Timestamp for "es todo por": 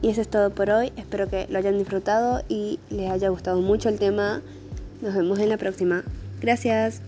0.20-0.70